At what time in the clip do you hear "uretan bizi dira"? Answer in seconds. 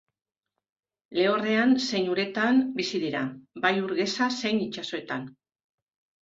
2.13-3.21